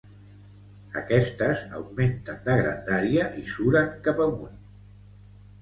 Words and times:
Aquestes 1.01 1.61
augmenten 1.81 2.41
de 2.47 2.55
grandària 2.63 3.29
i 3.43 3.47
suren 3.53 3.93
cap 4.09 4.23
amunt. 4.29 4.61